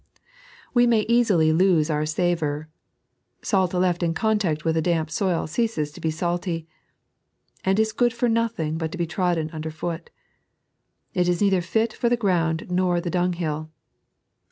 [0.73, 2.67] We may easily lose our savour.
[3.43, 6.65] Salt left in contact with a damp soil ceases to be salty,
[7.63, 10.09] and ia good for nothing but to be trodden under foot.
[11.13, 13.69] It ia neither fit for the ground nor the dunghill.